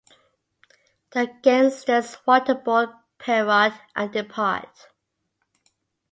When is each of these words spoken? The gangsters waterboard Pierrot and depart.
The 1.11 1.31
gangsters 1.43 2.17
waterboard 2.27 2.91
Pierrot 3.19 3.73
and 3.95 4.11
depart. 4.11 4.87